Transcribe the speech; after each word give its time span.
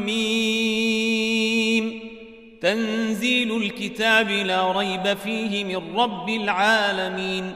ميم. 0.05 1.99
تنزيل 2.61 3.57
الكتاب 3.57 4.29
لا 4.29 4.71
ريب 4.71 5.13
فيه 5.13 5.63
من 5.63 5.95
رب 5.95 6.29
العالمين. 6.29 7.53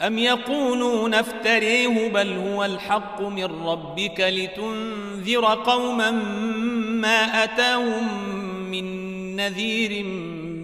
أم 0.00 0.18
يقولون 0.18 1.14
افتريه 1.14 2.08
بل 2.08 2.32
هو 2.32 2.64
الحق 2.64 3.22
من 3.22 3.44
ربك 3.44 4.20
لتنذر 4.20 5.44
قوما 5.44 6.10
ما 7.00 7.44
أتاهم 7.44 8.08
من 8.70 8.86
نذير 9.36 10.04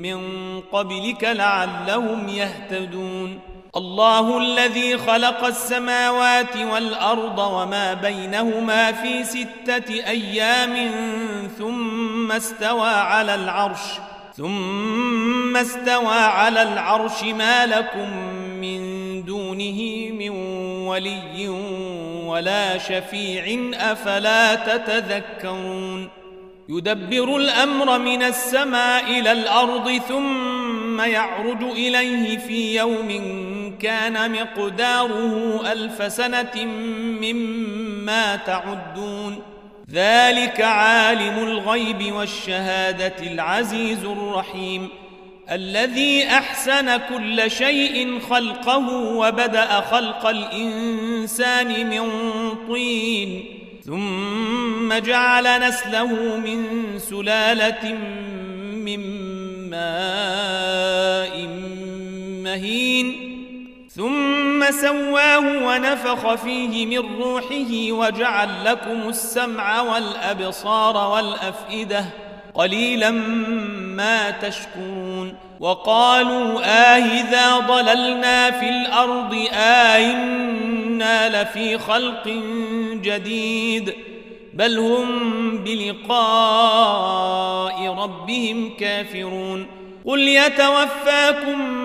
من 0.03 0.21
قبلك 0.61 1.25
لعلهم 1.25 2.29
يهتدون. 2.29 3.54
الله 3.77 4.39
الذي 4.39 4.99
خلق 4.99 5.45
السماوات 5.45 6.57
والأرض 6.57 7.39
وما 7.39 7.95
بينهما 7.95 8.93
في 8.93 9.25
ستة 9.25 9.95
أيام 9.95 10.91
ثم 11.59 12.33
استوى 12.33 12.89
على 12.89 13.35
العرش 13.35 13.81
ثم 14.37 15.57
استوى 15.57 16.15
على 16.15 16.63
العرش 16.63 17.23
ما 17.23 17.67
لكم 17.67 18.17
من 18.61 19.25
دونه 19.25 20.11
من 20.11 20.31
ولي 20.87 21.49
ولا 22.27 22.79
شفيع 22.79 23.71
أفلا 23.93 24.55
تتذكرون. 24.55 26.09
يدبر 26.69 27.37
الأمر 27.37 27.99
من 27.99 28.23
السماء 28.23 29.21
إلى 29.21 29.33
الأرض 29.33 30.01
ثم 30.09 31.01
يعرج 31.01 31.63
إليه 31.63 32.39
في 32.39 32.77
يوم 32.77 33.11
كان 33.81 34.33
مقداره 34.33 35.63
ألف 35.73 36.13
سنة 36.13 36.65
مما 37.21 38.37
تعدون. 38.37 39.43
ذلك 39.91 40.61
عالم 40.61 41.39
الغيب 41.39 42.13
والشهادة 42.13 43.33
العزيز 43.33 44.05
الرحيم. 44.05 44.89
الذي 45.51 46.27
أحسن 46.27 46.97
كل 46.97 47.51
شيء 47.51 48.21
خلقه 48.21 48.89
وبدأ 48.91 49.81
خلق 49.81 50.27
الإنسان 50.27 51.91
من 51.91 52.11
طين. 52.69 53.45
ثم 53.87 54.95
جعل 54.99 55.69
نسله 55.69 56.37
من 56.37 56.65
سلالة 56.99 57.93
من 58.75 59.01
ماء 59.71 61.47
مهين. 62.45 63.34
ثم 63.97 64.71
سواه 64.71 65.39
ونفخ 65.39 66.35
فيه 66.35 66.87
من 66.87 67.23
روحه 67.23 67.93
وجعل 67.93 68.49
لكم 68.65 69.09
السمع 69.09 69.81
والأبصار 69.81 71.11
والأفئدة 71.11 72.05
قليلا 72.55 73.11
ما 73.97 74.31
تشكرون 74.31 75.35
وقالوا 75.61 76.61
آه 76.61 76.99
إذا 76.99 77.59
ضللنا 77.59 78.51
في 78.51 78.69
الأرض 78.69 79.35
آئنا 79.55 81.43
لفي 81.43 81.79
خلق 81.79 82.29
جديد 82.93 83.95
بل 84.55 84.79
هم 84.79 85.59
بلقاء 85.65 87.15
ربهم 87.89 88.77
كافرون 88.81 89.67
قل 90.05 90.21
يتوفاكم 90.29 91.85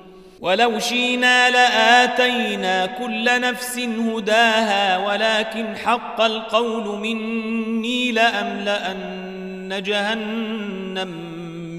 ولو 0.41 0.79
شينا 0.79 1.49
لآتينا 1.49 2.85
كل 2.85 3.41
نفس 3.41 3.79
هداها 3.79 4.97
ولكن 4.97 5.75
حق 5.75 6.21
القول 6.21 6.99
مني 6.99 8.11
لأملأن 8.11 9.83
جهنم 9.85 11.07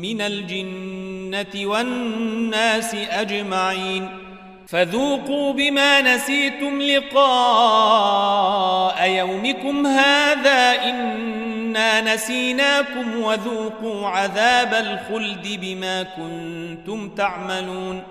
من 0.02 0.20
الجنة 0.20 1.66
والناس 1.66 2.94
أجمعين. 2.94 4.08
فذوقوا 4.66 5.52
بما 5.52 6.14
نسيتم 6.14 6.82
لقاء 6.82 7.18
يومكم 9.10 9.86
هذا 9.86 10.82
إنا 10.84 12.14
نسيناكم 12.14 13.22
وذوقوا 13.22 14.08
عذاب 14.08 14.74
الخلد 14.74 15.58
بما 15.60 16.02
كنتم 16.02 17.08
تعملون. 17.08 18.02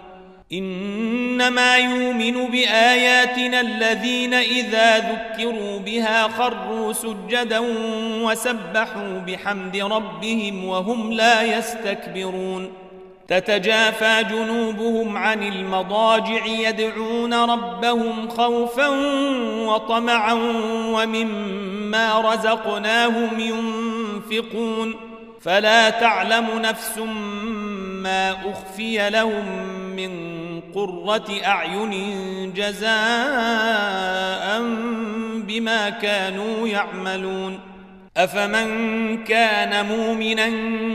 إنما 0.54 1.78
يؤمن 1.78 2.46
بآياتنا 2.48 3.62
الذين 3.62 4.34
إذا 4.34 4.98
ذكروا 4.98 5.80
بها 5.80 6.28
خروا 6.28 6.94
سجدا 6.94 7.60
وسبحوا 8.24 9.20
بحمد 9.28 9.78
ربهم 9.78 10.66
وهم 10.66 11.14
لا 11.14 11.58
يستكبرون. 11.58 12.72
تتجافى 13.28 14.24
جنوبهم 14.24 15.18
عن 15.18 15.44
المضاجع 15.44 16.46
يدعون 16.46 17.34
ربهم 17.34 18.30
خوفا 18.30 18.88
وطمعا 19.68 20.34
ومما 20.94 22.34
رزقناهم 22.34 23.40
ينفقون. 23.40 24.96
فلا 25.42 25.90
تعلم 25.90 26.48
نفس 26.56 26.98
ما 28.04 28.32
أخفي 28.32 29.10
لهم 29.10 29.46
من 29.96 30.41
قرة 30.76 31.30
أعين 31.46 31.94
جزاء 32.54 32.92
بما 35.48 35.90
كانوا 35.90 36.68
يعملون. 36.68 37.60
أفمن 38.18 39.24
كان 39.24 39.86
مؤمنا 39.86 40.50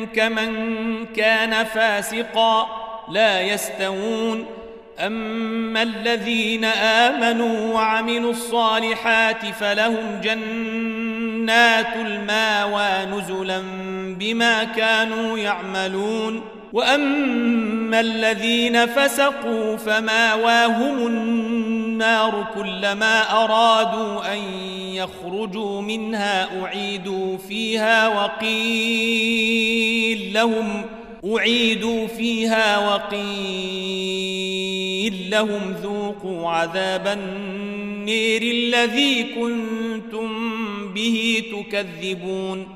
كمن 0.05 1.07
كان 1.07 1.65
فاسقا 1.65 2.67
لا 3.11 3.41
يستوون. 3.41 4.47
أما 4.99 5.83
الذين 5.83 6.65
آمنوا 6.65 7.75
وعملوا 7.75 8.31
الصالحات 8.31 9.47
فلهم 9.61 10.21
جنات 10.23 11.97
الماوى 11.97 13.05
نزلا 13.05 13.63
بما 14.19 14.65
كانوا 14.65 15.39
يعملون. 15.39 16.56
وأما 16.72 18.00
الذين 18.00 18.87
فسقوا 18.87 19.77
فماواهم 19.77 21.06
النار 21.06 22.47
كلما 22.54 23.44
أرادوا 23.44 24.34
أن 24.34 24.38
يخرجوا 24.93 25.81
منها 25.81 26.62
أعيدوا 26.62 27.38
فيها 27.38 28.09
وقيل 28.09 29.47
لهم 30.32 30.84
أعيدوا 31.25 32.06
فيها 32.06 32.78
وقيل 32.94 34.16
لهم 35.31 35.75
ذوقوا 35.83 36.50
عذاب 36.50 37.06
النير 37.06 38.43
الذي 38.43 39.22
كنتم 39.22 40.28
به 40.94 41.43
تكذبون 41.53 42.76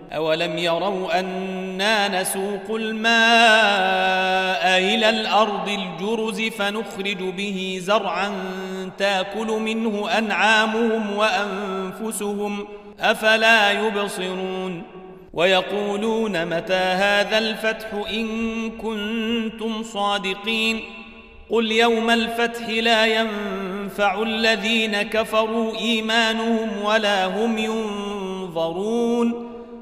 اولم 0.11 0.57
يروا 0.57 1.19
أنا 1.19 2.21
نسوق 2.21 2.75
الماء 2.75 3.11
إلى 4.77 5.09
الأرض 5.09 5.69
الجرز 5.69 6.41
فنخرج 6.41 7.17
به 7.17 7.79
زرعا 7.81 8.33
تاكل 8.97 9.47
منه 9.47 10.09
انعامهم 10.17 11.15
وانفسهم 11.15 12.67
افلا 12.99 13.71
يبصرون 13.71 14.83
ويقولون 15.33 16.45
متى 16.45 16.73
هذا 16.73 17.37
الفتح 17.37 17.87
ان 18.13 18.27
كنتم 18.71 19.83
صادقين 19.83 20.79
قل 21.49 21.71
يوم 21.71 22.09
الفتح 22.09 22.69
لا 22.69 23.05
ينفع 23.05 24.21
الذين 24.21 25.01
كفروا 25.01 25.75
ايمانهم 25.77 26.69
ولا 26.83 27.25
هم 27.25 27.57
ينظرون 27.57 29.50